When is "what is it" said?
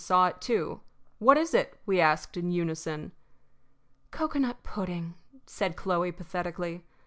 1.19-1.79